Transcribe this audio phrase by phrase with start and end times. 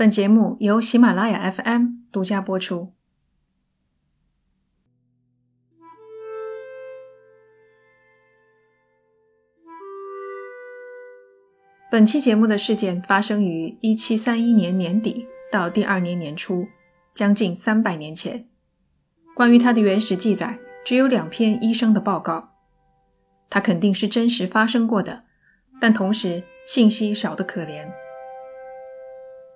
[0.00, 2.94] 本节目由喜马拉雅 FM 独家播出。
[11.90, 16.66] 本期节目的事件发生于一七三一年年底到第二年年初，
[17.12, 18.48] 将近三百年前。
[19.34, 22.54] 关于它的原始记载只有两篇医生的报告，
[23.50, 25.24] 它肯定是真实发生过的，
[25.78, 27.99] 但同时信息少得可怜。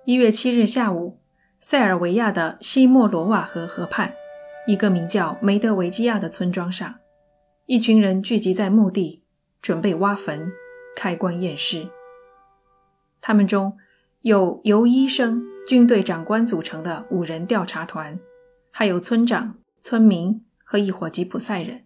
[0.05, 1.17] 一月七日下午，
[1.59, 4.13] 塞尔维亚的西莫罗瓦河河畔，
[4.67, 6.93] 一个名叫梅德维基亚的村庄上，
[7.65, 9.23] 一群人聚集在墓地，
[9.63, 10.51] 准备挖坟、
[10.95, 11.87] 开棺验尸。
[13.19, 13.75] 他们中
[14.21, 18.19] 有由医生、军队长官组成的五人调查团，
[18.69, 21.83] 还有村长、村民和一伙吉普赛人。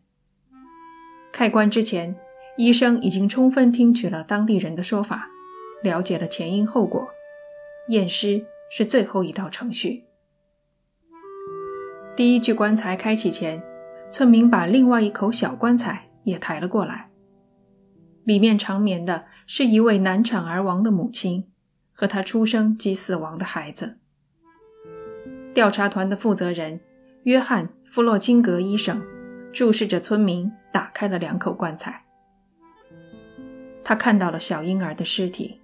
[1.32, 2.14] 开棺之前，
[2.58, 5.30] 医生已经充分听取了当地人的说法，
[5.82, 7.08] 了解了前因后果。
[7.90, 10.06] 验尸是最后一道程序。
[12.16, 13.62] 第一具棺材开启前，
[14.12, 17.10] 村民把另外一口小棺材也抬了过来，
[18.26, 21.50] 里面长眠的是一位难产而亡的母亲
[21.94, 23.98] 和她出生即死亡的孩子。
[25.54, 26.80] 调查团的负责人
[27.24, 29.02] 约翰·弗洛金格医生
[29.52, 32.06] 注视着村民，打开了两口棺材。
[33.84, 35.60] 他看到了小婴儿的尸体，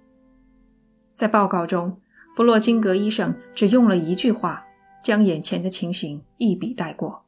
[1.14, 2.00] 在报告中。
[2.36, 4.62] 弗洛金格医生只用了一句话，
[5.02, 7.24] 将眼前的情形一笔带过。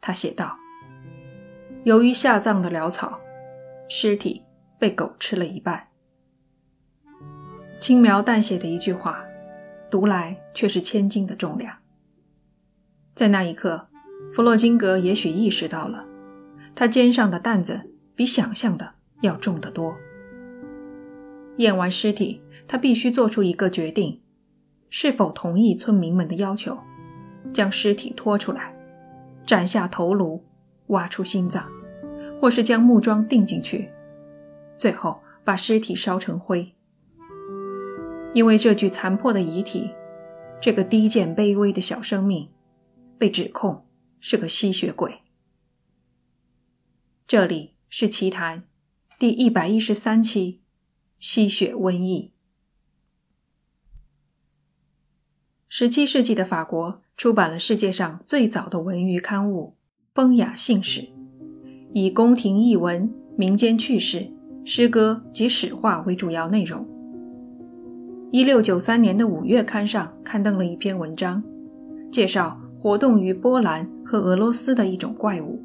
[0.00, 0.58] 他写道
[1.86, 3.20] ：“由于下葬的潦草，
[3.88, 4.42] 尸体
[4.76, 5.86] 被狗吃了一半。”
[7.78, 9.24] 轻描淡写的一句话，
[9.88, 11.76] 读来却是千斤的重量。
[13.14, 13.86] 在那一刻，
[14.34, 16.04] 弗洛金格也许意识到了，
[16.74, 17.80] 他肩上的担子
[18.16, 19.96] 比想象的要重得多。
[21.58, 22.41] 验完尸体。
[22.72, 24.18] 他必须做出一个决定：
[24.88, 26.78] 是否同意村民们的要求，
[27.52, 28.74] 将尸体拖出来，
[29.44, 30.42] 斩下头颅，
[30.86, 31.70] 挖出心脏，
[32.40, 33.90] 或是将木桩钉进去，
[34.78, 36.66] 最后把尸体烧成灰。
[38.32, 39.90] 因为这具残破的遗体，
[40.58, 42.48] 这个低贱卑微的小生命，
[43.18, 43.84] 被指控
[44.18, 45.18] 是个吸血鬼。
[47.26, 48.64] 这里是奇谈
[49.18, 50.62] 第一百一十三期：
[51.18, 52.32] 吸血瘟疫。
[55.74, 59.72] 十七世纪的法国出版了世界上最早的文娱刊物
[60.14, 61.00] 《风雅信史》，
[61.94, 64.26] 以宫廷译文、民间趣事、
[64.66, 66.86] 诗歌及史话为主要内容。
[68.30, 71.42] 一六九三年的五月刊上刊登了一篇文章，
[72.10, 75.58] 介绍活动于波兰和俄罗斯的一种怪物。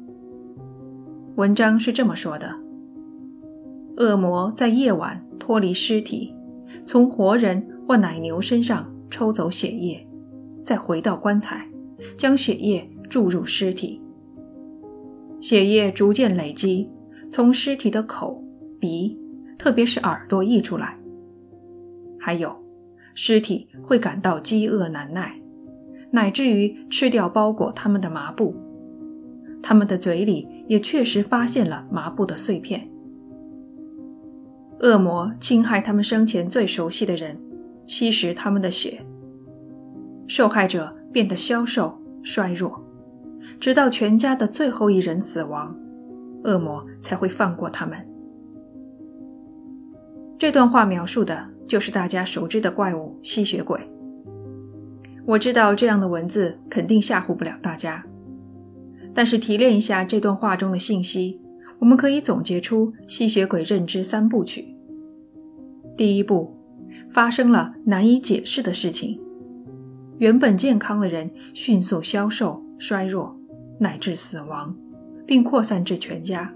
[1.36, 2.50] 文章是这么说的：
[3.98, 6.34] 恶魔在夜晚脱离尸体，
[6.86, 8.90] 从活人或奶牛身上。
[9.10, 10.06] 抽走血液，
[10.62, 11.66] 再回到棺材，
[12.16, 14.00] 将血液注入尸体。
[15.40, 16.90] 血液逐渐累积，
[17.30, 18.42] 从尸体的口、
[18.80, 19.18] 鼻，
[19.56, 20.98] 特别是耳朵溢出来。
[22.20, 22.54] 还有，
[23.14, 25.40] 尸体会感到饥饿难耐，
[26.10, 28.54] 乃至于吃掉包裹他们的麻布。
[29.62, 32.88] 他们的嘴里也确实发现了麻布的碎片。
[34.80, 37.36] 恶魔侵害他们生前最熟悉的人。
[37.88, 39.00] 吸食他们的血，
[40.26, 42.78] 受害者变得消瘦衰弱，
[43.58, 45.74] 直到全家的最后一人死亡，
[46.44, 47.98] 恶魔才会放过他们。
[50.38, 53.80] 这段话描述的就是大家熟知的怪物吸血鬼。
[55.24, 58.04] 我知道这样的文字肯定吓唬不了大家，
[59.14, 61.40] 但是提炼一下这段话中的信息，
[61.78, 64.76] 我们可以总结出吸血鬼认知三部曲。
[65.96, 66.57] 第一步。
[67.10, 69.20] 发生了难以解释的事情，
[70.18, 73.36] 原本健康的人迅速消瘦、衰弱，
[73.78, 74.74] 乃至死亡，
[75.26, 76.52] 并扩散至全家。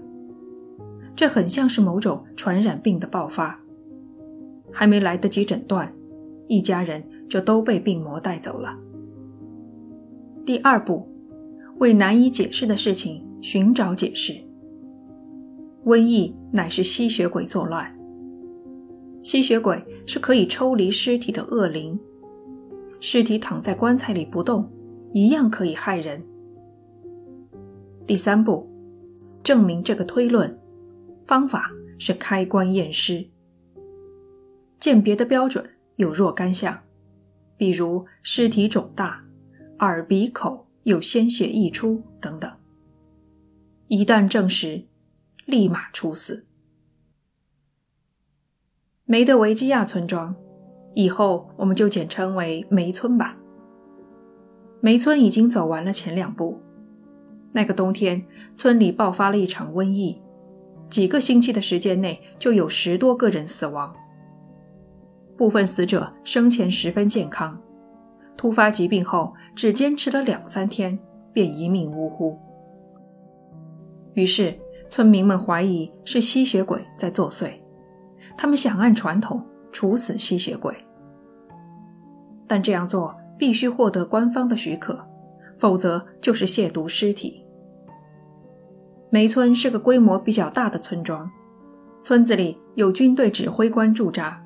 [1.15, 3.59] 这很像是某种传染病的爆发，
[4.71, 5.93] 还没来得及诊断，
[6.47, 8.75] 一家人就都被病魔带走了。
[10.45, 11.07] 第二步，
[11.77, 14.33] 为难以解释的事情寻找解释。
[15.85, 17.93] 瘟疫乃是吸血鬼作乱。
[19.21, 21.99] 吸血鬼是可以抽离尸体的恶灵，
[22.99, 24.69] 尸体躺在棺材里不动，
[25.13, 26.23] 一样可以害人。
[28.05, 28.69] 第三步，
[29.43, 30.59] 证明这个推论，
[31.25, 33.25] 方法是开棺验尸。
[34.79, 35.63] 鉴别的标准
[35.95, 36.77] 有若干项，
[37.55, 39.23] 比如尸体肿大、
[39.79, 42.51] 耳鼻口有鲜血溢出等等。
[43.87, 44.83] 一旦证实，
[45.45, 46.45] 立马处死。
[49.13, 50.35] 梅德维基亚村庄，
[50.95, 53.37] 以后我们就简称为梅村吧。
[54.81, 56.59] 梅村已经走完了前两步。
[57.51, 58.25] 那个冬天，
[58.55, 60.19] 村里爆发了一场瘟疫，
[60.89, 63.95] 几个星期的时间内就有十多个人死亡。
[65.37, 67.61] 部分死者生前十分健康，
[68.35, 70.97] 突发疾病后只坚持了两三天
[71.31, 72.35] 便一命呜呼。
[74.15, 74.55] 于是，
[74.89, 77.51] 村民们怀疑是吸血鬼在作祟，
[78.37, 80.75] 他们想按传统处死吸血鬼，
[82.47, 84.99] 但这样做必须获得官方的许可，
[85.57, 87.45] 否则就是亵渎尸体。
[89.09, 91.29] 梅村是个规模比较大的村庄，
[92.01, 94.43] 村子里有军队指挥官驻扎。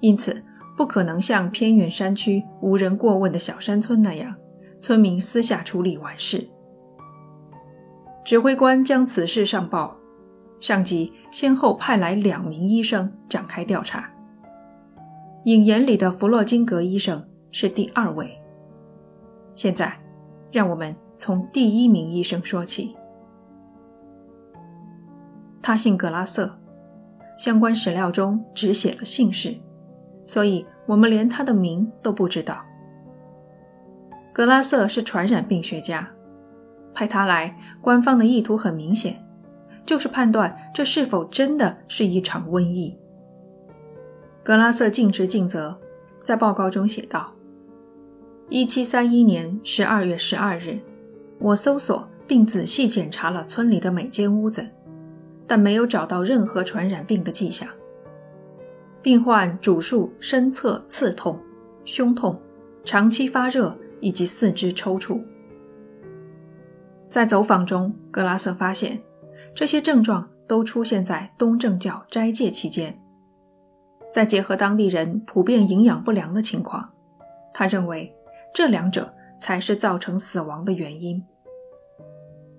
[0.00, 0.44] 因此，
[0.76, 4.34] 不可能像偏远山区无人过问的小山村那样，
[4.80, 6.48] 村民私下处理完事。
[8.24, 9.97] 指挥官将此事上报，
[10.60, 14.10] 上级先后派来两名医生展开调查。
[15.44, 18.36] 影言里的弗洛金格医生是第二位。
[19.54, 19.98] 现在，
[20.50, 22.94] 让我们从第一名医生说起。
[25.62, 26.58] 他姓格拉瑟，
[27.36, 29.56] 相关史料中只写了姓氏。
[30.24, 32.62] 所以我们连他的名都不知道。
[34.32, 36.08] 格拉瑟是传染病学家，
[36.92, 39.24] 派他来，官方的意图很明显，
[39.88, 42.94] 就是判断这是否真的是一场瘟疫。
[44.44, 45.74] 格拉瑟尽职尽责，
[46.22, 47.32] 在报告中写道
[48.50, 50.78] ：“一七三一年十二月十二日，
[51.38, 54.66] 我搜索并仔细检查了村里的每间屋子，
[55.46, 57.66] 但没有找到任何传染病的迹象。”
[59.00, 61.40] 病患主诉身侧刺痛、
[61.86, 62.38] 胸痛、
[62.84, 65.22] 长期发热以及四肢抽搐。
[67.08, 69.00] 在走访中，格拉瑟发现
[69.58, 72.96] 这些症状都出现在东正教斋戒期间。
[74.12, 76.88] 再结合当地人普遍营养不良的情况，
[77.52, 78.14] 他认为
[78.54, 81.20] 这两者才是造成死亡的原因。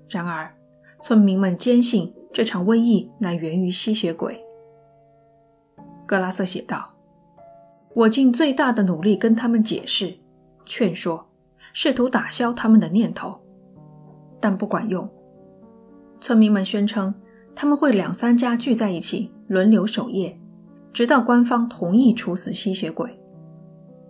[0.09, 0.53] 然而，
[1.01, 4.43] 村民们坚信这场瘟疫乃源于吸血鬼。
[6.05, 6.91] 格拉瑟写道
[7.95, 10.13] ：“我尽最大的努力跟他们解释、
[10.65, 11.29] 劝说，
[11.71, 13.39] 试图打消他们的念头，
[14.41, 15.09] 但不管用。
[16.21, 17.13] 村民们宣称
[17.55, 20.39] 他们会两三家聚在一起轮流守夜，
[20.93, 23.19] 直到官方同意处死吸血鬼。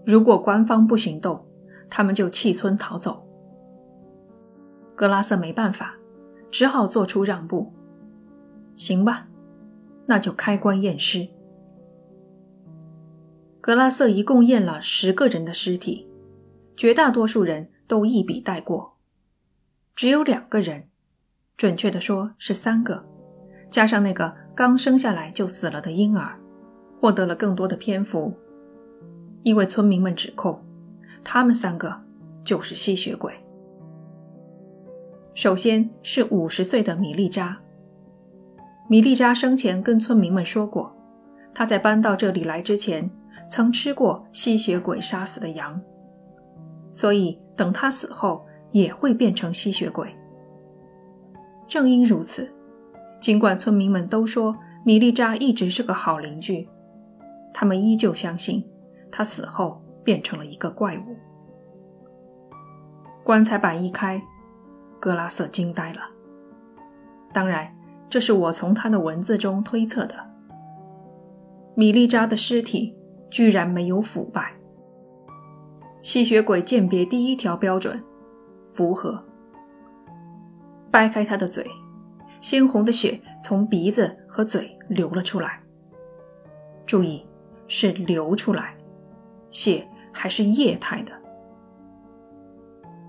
[0.06, 1.46] 如果官方不行动，
[1.90, 3.26] 他们就弃村逃走。”
[4.96, 5.96] 格拉瑟没办法，
[6.52, 7.72] 只好做出让步。
[8.76, 9.28] 行吧，
[10.06, 11.28] 那就开棺验尸。
[13.62, 16.08] 格拉瑟一共验了十个人的尸体，
[16.76, 18.98] 绝大多数人都一笔带过，
[19.96, 20.90] 只有两个人，
[21.60, 23.06] 准确的说是三个，
[23.70, 26.40] 加上那个刚生下来就死了的婴儿，
[27.02, 28.34] 获得了更多的篇幅，
[29.44, 30.58] 因为村民们指控
[31.22, 31.94] 他们三个
[32.46, 33.34] 就是吸血鬼。
[35.36, 37.60] 首先是五十岁的米利扎，
[38.88, 40.96] 米利扎生前跟村民们说过，
[41.54, 43.12] 他在搬到这里来之前。
[43.52, 45.82] 曾吃过吸血鬼杀死的羊，
[46.92, 50.16] 所以等他死后也会变成吸血鬼。
[51.70, 52.52] 正因如此，
[53.22, 56.68] 尽管村民们都说米利扎一直是个好邻居，
[57.54, 58.62] 他们依旧相信
[59.10, 61.16] 他死后变成了一个怪物。
[63.24, 64.22] 棺材板一开，
[65.00, 66.02] 格拉瑟惊呆了。
[67.32, 67.74] 当然，
[68.10, 70.16] 这是我从他的文字中推测的。
[71.76, 72.96] 米利扎的尸体。
[73.32, 74.52] 居然没有腐败。
[76.02, 78.04] 吸血鬼鉴别第一条标准，
[78.72, 79.24] 符合。
[80.92, 81.66] 掰开他的嘴，
[82.42, 85.62] 鲜红的血从鼻子和嘴流了出来。
[86.86, 87.26] 注意，
[87.68, 88.76] 是流出来，
[89.52, 91.12] 血还是液态的。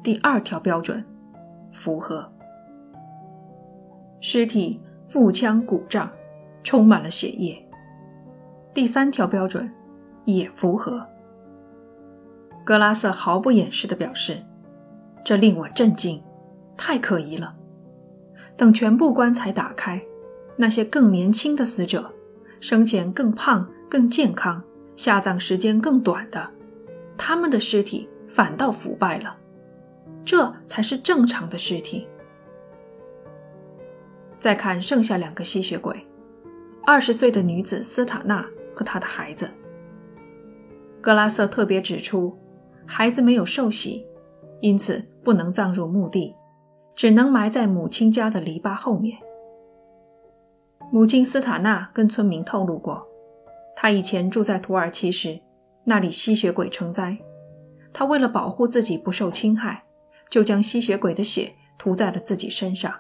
[0.03, 1.05] 第二条标准，
[1.73, 2.31] 符合。
[4.21, 6.11] 尸体腹腔鼓胀，
[6.63, 7.63] 充满了血液。
[8.73, 9.71] 第三条标准。
[10.27, 11.05] 也符合。
[12.65, 14.39] 格拉瑟毫不掩饰地表示
[15.25, 16.23] ：“这令我震惊，
[16.77, 17.57] 太可疑了。”
[18.61, 19.99] 等全部棺材打开，
[20.55, 22.13] 那些更年轻的死者，
[22.61, 24.63] 生前更胖、更健康、
[24.95, 26.47] 下葬时间更短的，
[27.17, 29.35] 他们的尸体反倒腐败了。
[30.27, 32.07] 这才是正常的尸体。
[34.39, 36.07] 再看剩下两个吸血鬼：
[36.85, 39.49] 二十岁的女子斯塔纳和她的孩子。
[41.01, 42.39] 格拉瑟特别指出，
[42.85, 44.05] 孩子没有受洗，
[44.61, 46.35] 因此不能葬入墓地，
[47.01, 49.17] 只能埋在母亲家的篱笆后面。
[50.93, 53.03] 母亲斯塔纳跟村民透露过，
[53.75, 55.41] 她以前住在土耳其时，
[55.85, 57.17] 那里吸血鬼成灾，
[57.91, 59.83] 他为了保护自己不受侵害，
[60.29, 62.95] 就将吸血鬼的血涂在了自己身上。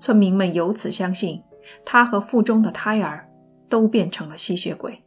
[0.00, 1.40] 村民们由此相信，
[1.84, 3.30] 他和腹中的胎儿
[3.68, 5.00] 都变成了吸血鬼。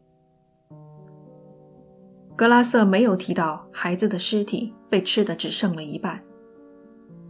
[2.38, 6.24] 格拉瑟没有提到孩子的尸体被吃的只剩了一半，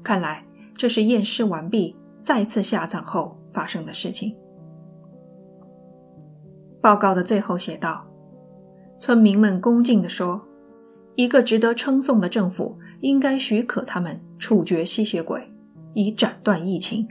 [0.06, 0.46] 看来
[0.78, 4.36] 这是验尸完毕、再次下葬后发生的事情。
[6.80, 8.06] 报告的最后写道
[9.00, 10.40] ：“村民们恭敬地说，
[11.16, 15.52] 一个值得称颂的政府应该许可他们处决吸血鬼，
[15.96, 17.08] 以斩断疫情。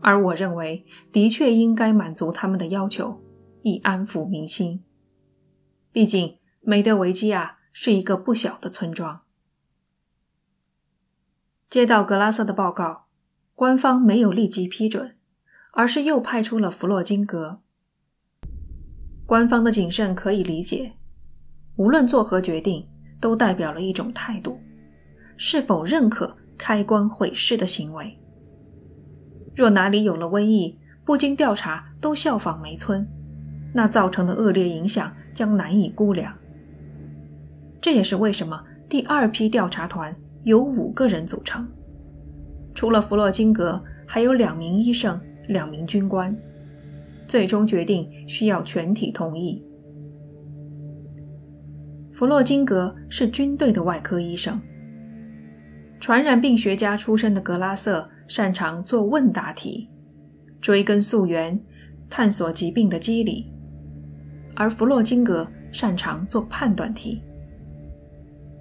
[0.00, 3.18] 而我认为，的确应该满足他们的要求，
[3.62, 4.84] 以安抚民心。
[5.90, 9.20] 毕竟。”梅德维基亚是一个不小的村庄。
[11.74, 13.06] 接到格拉瑟的报告，
[13.56, 15.16] 官方没有立即批准，
[15.72, 17.58] 而是又派出了弗洛金格。
[19.26, 20.92] 官方的谨慎可以理解，
[21.74, 22.86] 无论做何决定，
[23.20, 24.60] 都代表了一种态度：
[25.36, 28.16] 是否认可开棺毁尸的行为。
[29.56, 33.04] 若哪里有了瘟疫，不经调查都效仿梅村，
[33.72, 36.32] 那造成的恶劣影响将难以估量。
[37.80, 40.14] 这也是为什么第二批调查团
[40.44, 41.66] 由五个人组成，
[42.74, 46.34] 除了弗洛金格，还有两名医生、两名军官。
[47.26, 49.64] 最终决定需要全体同意。
[52.12, 54.60] 弗洛金格是军队的外科医生，
[55.98, 59.88] 传染病学家出身的格拉瑟擅长做问答题，
[60.60, 61.58] 追根溯源，
[62.10, 63.50] 探索疾病的机理，
[64.54, 67.22] 而弗洛金格擅长做判断题。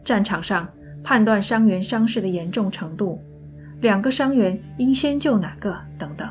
[0.05, 0.67] 战场上
[1.03, 3.21] 判断伤员伤势的严重程度，
[3.81, 6.29] 两个伤员应先救哪个等等。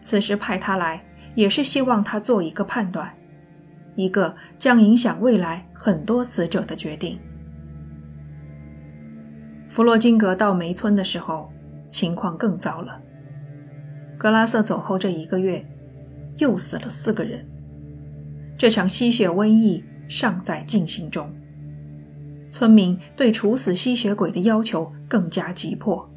[0.00, 3.12] 此时派他来，也是希望他做一个判断，
[3.96, 7.18] 一个将影响未来很多死者的决定。
[9.68, 11.52] 弗洛金格到梅村的时候，
[11.90, 13.00] 情况更糟了。
[14.16, 15.64] 格拉瑟走后这一个月，
[16.38, 17.46] 又死了四个人。
[18.56, 21.30] 这场吸血瘟疫尚在进行中。
[22.50, 26.08] 村民对处死吸血鬼的要求更加急迫。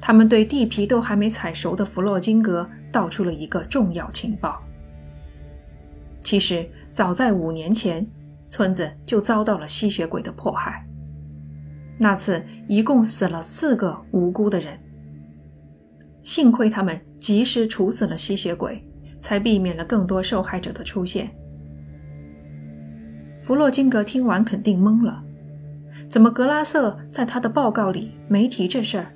[0.00, 4.62] 他们对地皮都还没采熟的弗洛金格道出了一个重要情报。
[6.22, 8.06] 其实，早在五年前，
[8.48, 10.86] 村子就遭到了吸血鬼的迫害。
[11.98, 14.78] 那次一共死了四个无辜的人。
[16.22, 18.86] 幸亏他们及时处死了吸血鬼，
[19.20, 21.34] 才避免了更多受害者的出现。
[23.48, 25.24] 弗洛金格听完肯定懵了，
[26.06, 29.06] 怎么格拉瑟在他的报告里没提这事儿？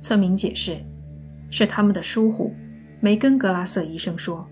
[0.00, 0.76] 村民解释，
[1.50, 2.54] 是他们的疏忽，
[3.00, 4.46] 没跟格拉瑟医生说。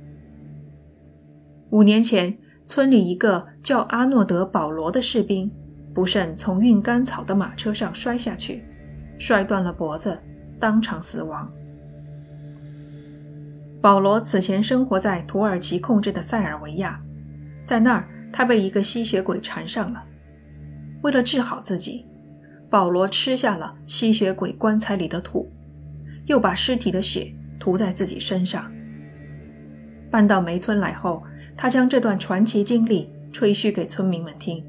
[1.71, 2.37] 五年前，
[2.67, 5.49] 村里一个叫阿诺德·保罗的士兵
[5.95, 8.65] 不慎从运干草的马车上摔下去，
[9.17, 10.19] 摔断了脖子，
[10.59, 11.49] 当场死亡。
[13.81, 17.01] 保罗此前生活在土耳其控制的塞尔维亚，
[17.63, 18.09] 在那儿。
[18.37, 20.03] 他被一个吸血鬼缠上了。
[21.03, 22.05] 为了治好自己，
[22.69, 25.49] 保罗吃下了吸血鬼棺材里的土，
[26.27, 28.69] 又把尸体的血涂在自己身上。
[30.11, 31.23] 搬到梅村来后，
[31.57, 34.65] 他将这段传奇经历吹嘘给村民们听。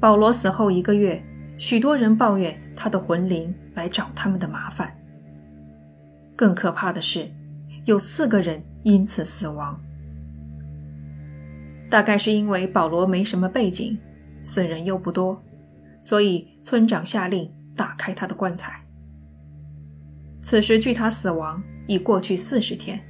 [0.00, 1.22] 保罗死后一个月，
[1.58, 4.90] 许多人抱怨他的魂灵来找他们的麻烦。
[6.34, 7.30] 更可怕的是，
[7.84, 9.78] 有四个人因此死亡。
[11.90, 13.96] 大概是因为保罗没什么背景，
[14.42, 15.40] 死人又不多，
[16.00, 18.84] 所以村长下令打开他的棺材。
[20.40, 23.00] 此时距他死亡已过去四十天，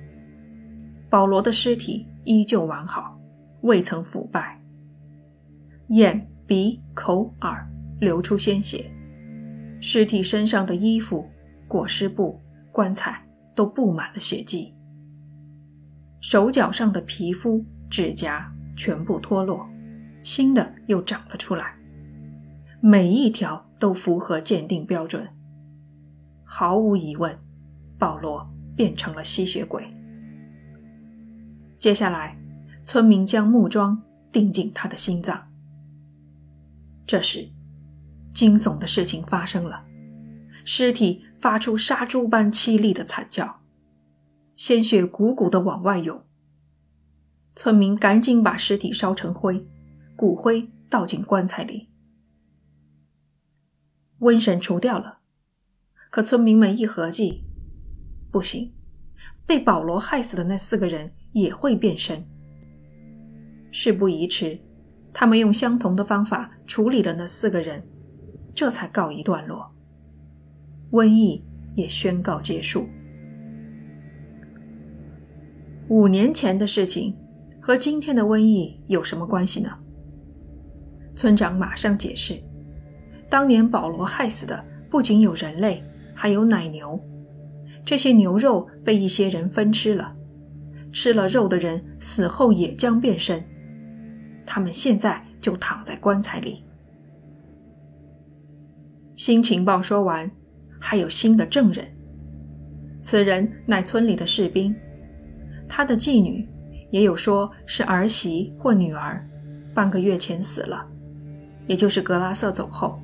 [1.08, 3.18] 保罗的尸体依旧完好，
[3.62, 4.60] 未曾腐败，
[5.88, 7.66] 眼、鼻、口、耳
[8.00, 8.90] 流出鲜血，
[9.80, 11.26] 尸体身上的衣服、
[11.66, 12.40] 裹尸布、
[12.70, 13.20] 棺材
[13.54, 14.74] 都布满了血迹，
[16.20, 18.53] 手脚上的皮肤、指甲。
[18.76, 19.68] 全部脱落，
[20.22, 21.76] 新的又长了出来，
[22.80, 25.28] 每一条都符合鉴定标准。
[26.42, 27.38] 毫无疑问，
[27.98, 29.84] 保罗变成了吸血鬼。
[31.78, 32.38] 接下来，
[32.84, 35.50] 村民将木桩钉进他的心脏。
[37.06, 37.48] 这时，
[38.32, 39.84] 惊悚的事情发生了，
[40.64, 43.60] 尸体发出杀猪般凄厉的惨叫，
[44.56, 46.22] 鲜血汩汩的往外涌。
[47.56, 49.64] 村民赶紧把尸体烧成灰，
[50.16, 51.88] 骨灰倒进棺材里。
[54.20, 55.18] 瘟神除掉了，
[56.10, 57.44] 可村民们一合计，
[58.30, 58.72] 不行，
[59.46, 62.24] 被保罗害死的那四个人也会变身。
[63.70, 64.58] 事不宜迟，
[65.12, 67.86] 他们用相同的方法处理了那四个人，
[68.54, 69.70] 这才告一段落。
[70.92, 71.44] 瘟疫
[71.74, 72.88] 也宣告结束。
[75.88, 77.14] 五年前的事情
[77.66, 79.70] 和今天的瘟疫有什么关系呢？
[81.16, 82.38] 村长马上解释：
[83.26, 85.82] 当年保罗害死的不仅有人类，
[86.14, 87.00] 还有奶牛。
[87.82, 90.14] 这些牛肉被一些人分吃了，
[90.92, 93.42] 吃了肉的人死后也将变身。
[94.44, 96.62] 他们现在就躺在棺材里。
[99.16, 100.30] 新情报说完，
[100.78, 101.86] 还有新的证人。
[103.00, 104.76] 此人乃村里的士兵，
[105.66, 106.46] 他的妓女
[106.94, 109.28] 也有说是儿媳或女儿，
[109.74, 110.86] 半个月前死了，
[111.66, 113.02] 也就是格拉瑟走后。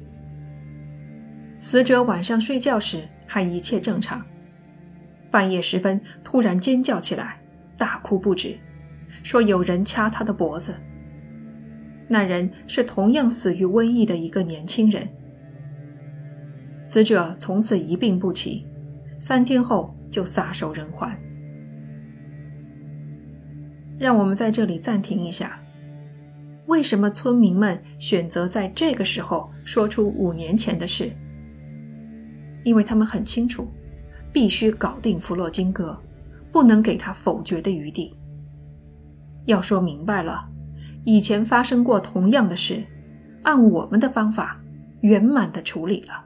[1.59, 4.25] 死者晚上睡觉时还一切正常，
[5.29, 7.41] 半夜时分突然尖叫起来，
[7.77, 8.57] 大哭不止，
[9.25, 10.73] 说有人掐他的脖子。
[12.07, 15.09] 那人是同样死于瘟疫的一个年轻人。
[16.85, 18.65] 死者从此一病不起，
[19.19, 21.11] 三天后就撒手人寰。
[24.01, 25.61] 让我们在这里暂停一下：
[26.65, 31.13] 为什么村民们选择在这个时候说出五年前的事？
[32.65, 33.69] 因为他们很清楚，
[34.33, 35.95] 必须搞定弗洛金格，
[36.51, 38.17] 不能给他否决的余地。
[39.45, 40.49] 要说明白了。
[41.05, 42.83] 以前发生过同样的事，
[43.43, 44.59] 按我们的方法
[45.03, 46.25] 圆满的处理了。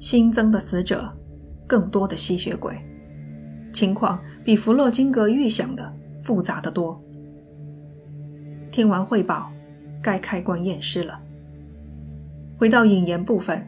[0.00, 1.16] 新增的死者，
[1.64, 2.76] 更多的吸血鬼，
[3.72, 7.02] 情况比弗洛金格预想的复杂的多。
[8.70, 9.50] 听完汇报，
[10.00, 11.20] 该开棺验尸了。
[12.56, 13.66] 回到引言部分，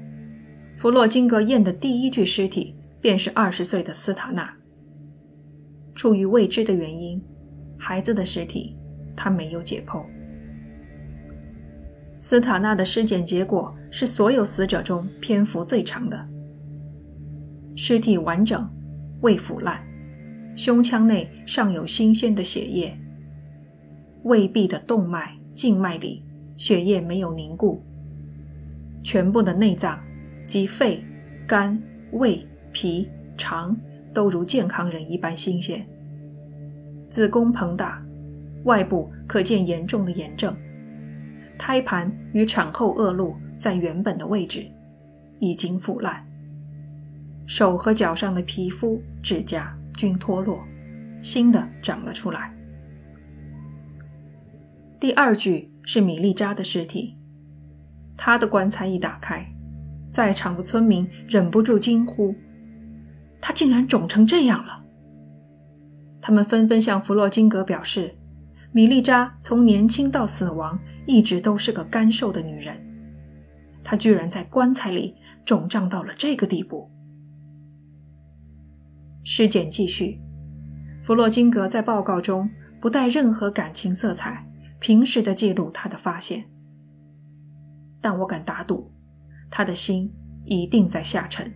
[0.76, 4.54] 弗洛金格验的第一具尸体便是二十岁的斯塔纳。
[5.96, 7.20] 出于未知的原因。
[7.80, 8.76] 孩子的尸体，
[9.16, 10.04] 他没有解剖。
[12.18, 16.28] 斯塔纳的尸检结果是所有死者中篇幅最长的。
[17.76, 18.68] 尸体完整，
[19.20, 19.80] 未腐烂，
[20.58, 22.92] 胸腔内尚有新鲜的血液。
[24.24, 26.20] 胃壁的动脉、静脉里
[26.56, 27.80] 血液没有凝固。
[29.04, 29.96] 全部的内脏，
[30.48, 31.00] 及肺、
[31.46, 33.76] 肝、胃、脾、肠，
[34.12, 35.86] 都如健康人一般新鲜。
[37.08, 38.04] 子宫膨大，
[38.64, 40.52] 外部可见严重的炎症。
[41.56, 44.66] 胎盘与产后恶露在原本的位置，
[45.38, 46.20] 已经腐烂。
[47.46, 50.64] 手和脚上的皮肤、指甲均脱落，
[51.20, 52.54] 新的长了出来。
[55.00, 57.16] 第二具是米利扎的尸体，
[58.16, 59.44] 她的棺材一打开，
[60.12, 62.32] 在场的村民忍不住惊呼
[63.42, 64.84] ：“她竟然肿成这样了！”
[66.22, 68.14] 他们纷纷向弗洛金格表示，
[68.70, 72.76] 米利扎从年轻到死亡一直都是个干瘦的女人，
[73.82, 76.88] 她居然在棺材里肿胀到了这个地步。
[79.30, 80.18] 尸检继续，
[81.02, 82.48] 弗洛金格在报告中
[82.80, 84.42] 不带任何感情色彩，
[84.80, 86.46] 平实地记录他的发现。
[88.00, 88.90] 但我敢打赌，
[89.50, 90.10] 他的心
[90.46, 91.52] 一定在下沉。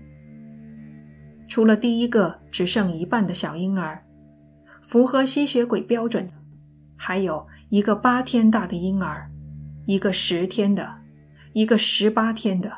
[1.49, 4.05] 除了第一个只剩一半的小婴儿。
[4.83, 6.35] 符合吸血鬼标准的，
[6.97, 9.31] 还有一个八天大的婴儿，
[9.87, 10.97] 一个十天的，
[11.55, 12.71] 一个十八天的，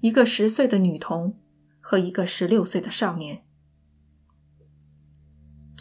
[0.00, 1.34] 一个十岁的女童
[1.80, 3.40] 和一个十六岁的少年。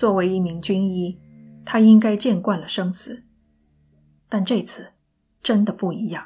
[0.01, 1.15] 作为一名军医，
[1.63, 3.21] 他应该见惯了生死，
[4.27, 4.87] 但这次
[5.43, 6.25] 真的不一样。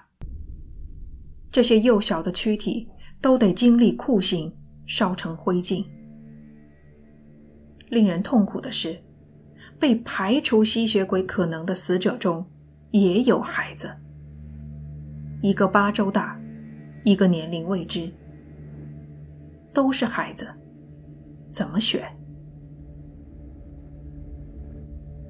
[1.51, 2.87] 这些幼小的躯体
[3.19, 5.85] 都得经历酷刑，烧成灰烬。
[7.89, 8.97] 令人痛苦的是。
[9.77, 12.45] 被排除吸血鬼可能的死者中，
[12.91, 13.93] 也有孩子。
[15.41, 16.39] 一个八周大，
[17.03, 18.09] 一个年龄未知，
[19.73, 20.47] 都是孩子，
[21.51, 22.14] 怎么选？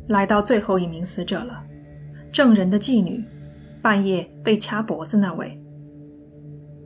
[0.07, 1.63] 来到最后一名死者了，
[2.31, 3.23] 证人的妓女，
[3.81, 5.59] 半夜被掐脖子那位。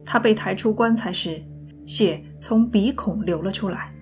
[0.05, 1.41] 她被抬出棺材时，
[1.85, 3.93] 血从鼻孔流了出来。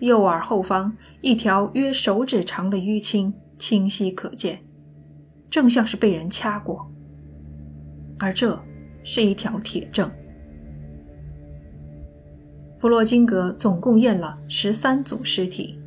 [0.00, 4.58] 右耳后方一条约手指长的淤青清晰可见，
[5.48, 6.90] 正像是被人掐过。
[8.18, 8.62] 而这
[9.02, 10.10] 是一条铁证。
[12.78, 15.79] 弗洛金格总共验了十三组尸体，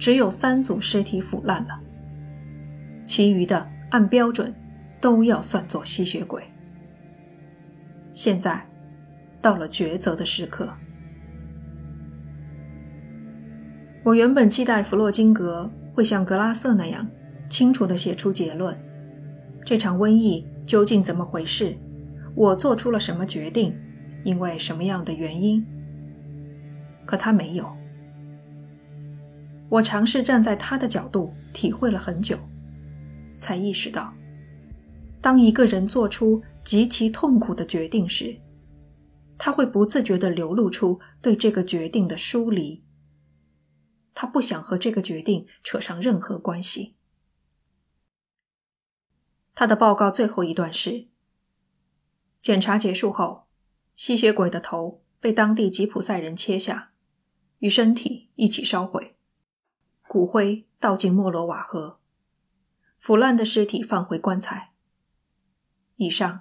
[0.00, 1.78] 只有三组尸体腐烂了，
[3.04, 4.52] 其余的按标准
[4.98, 6.42] 都要算作吸血鬼。
[8.14, 8.66] 现在
[9.42, 10.72] 到了抉择的时刻。
[14.02, 17.06] 我原本期待弗洛金格会像格拉瑟那样
[17.50, 18.74] 清楚地写出结论：
[19.66, 21.76] 这场瘟疫究竟怎么回事？
[22.34, 23.78] 我做出了什么决定？
[24.24, 25.62] 因为什么样的原因？
[27.04, 27.70] 可他没有。
[29.70, 32.36] 我尝试站在他的角度体会了很久，
[33.38, 34.12] 才意识到，
[35.20, 38.36] 当一个人做出极其痛苦的决定时，
[39.38, 42.82] 他会不自觉地流露出对这个决定的疏离。
[44.12, 46.96] 他不想和这个决定扯上任何关系。
[49.54, 51.06] 他的报告最后一段是：
[52.42, 53.44] 检查结束后，
[53.94, 56.90] 吸血鬼的头被当地吉普赛人切下，
[57.60, 59.14] 与身体一起烧毁。
[60.12, 61.98] 骨灰倒进莫罗瓦河，
[62.98, 64.72] 腐烂的尸体放回棺材。
[65.98, 66.40] 以上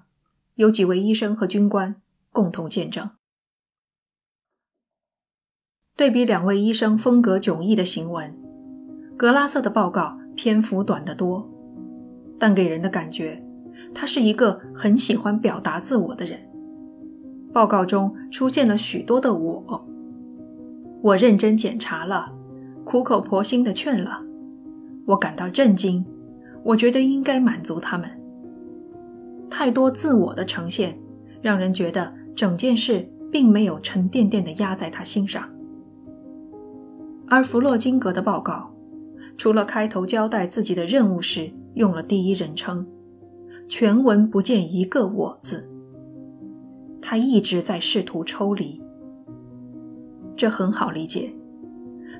[0.55, 2.01] 有几位医生和军官
[2.31, 3.11] 共同见证。
[5.95, 8.35] 对比两位医生风格迥异的行文，
[9.15, 11.47] 格拉瑟的报告篇幅短得多，
[12.39, 13.39] 但给人的感觉，
[13.93, 16.43] 他是一个很喜欢表达自我的人。
[17.53, 19.87] 报告中出现了许多的“我”，
[21.03, 22.38] 我认真检查了。
[22.89, 24.19] 苦口婆心地劝了，
[25.05, 26.03] 我感到震惊。
[26.63, 28.09] 我觉得应该满足他们。
[29.47, 30.97] 太多自我的呈现，
[31.39, 35.47] 让人觉得整件事并没有沉甸甸地压在他心上。
[37.27, 38.71] 而弗洛金格的报告，
[39.37, 42.83] 除了开头交代自己的任务时用了第一人称，
[43.67, 45.69] 全文不见一个“我”字。
[46.99, 48.81] 他一直在试图抽离，
[50.35, 51.31] 这很好理解。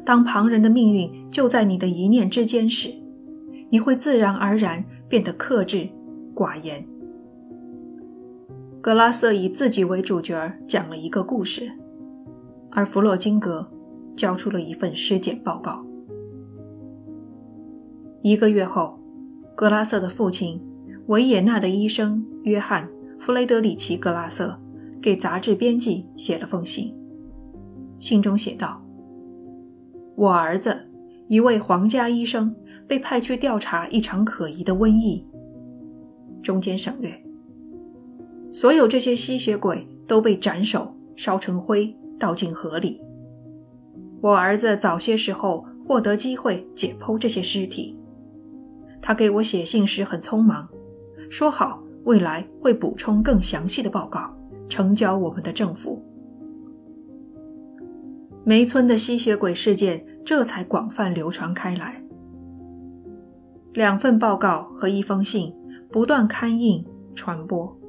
[0.09, 2.89] 当旁人的命运就在你的一念之间时，
[3.69, 5.87] 你会自然而然变得克制、
[6.33, 6.83] 寡言。
[8.81, 11.71] 格拉瑟以自己为主角讲了一个故事，
[12.71, 13.69] 而弗洛金格
[14.15, 15.85] 交出了一份尸检报告。
[18.23, 18.99] 一个月后，
[19.55, 20.59] 格拉瑟的父亲
[21.05, 24.59] 维也纳的医生约翰·弗雷德里奇·格拉瑟
[24.99, 26.91] 给杂志编辑写了封信，
[27.99, 28.83] 信中写道。
[30.19, 30.77] 我儿子，
[31.29, 32.53] 一位皇家医生，
[32.85, 35.25] 被派去调查一场可疑的瘟疫。
[36.43, 37.17] 中间省略。
[38.51, 43.01] 所有这些吸血鬼都被斩首、烧成灰、倒进河里。
[44.19, 47.97] 我儿子早些时候获得机会解剖这些尸体。
[49.01, 50.67] 他给我写信时很匆忙，
[51.29, 54.29] 说好未来会补充更详细的报告，
[54.67, 56.03] 呈交我们的政府。
[58.49, 62.03] 梅村的吸血鬼事件这才广泛流传开来。
[63.73, 65.53] 两份报告和一封信
[65.91, 66.83] 不断刊印
[67.13, 67.79] 传播。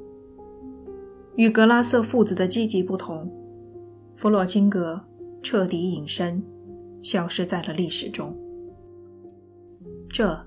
[1.37, 3.27] 与格拉瑟父子的积极不同，
[4.17, 5.03] 弗洛金格
[5.43, 6.45] 彻底隐身，
[7.01, 8.37] 消失在了历史中。
[10.11, 10.39] 这，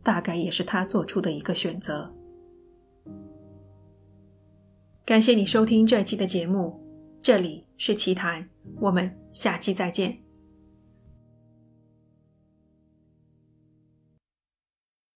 [0.00, 2.08] 大概也是他做出的一个选择。
[5.04, 6.80] 感谢你收听这期的节目，
[7.20, 8.48] 这里是奇谈，
[8.80, 9.20] 我们。
[9.32, 10.29] 下期再见。